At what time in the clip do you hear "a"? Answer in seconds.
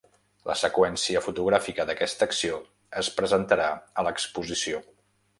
4.01-4.07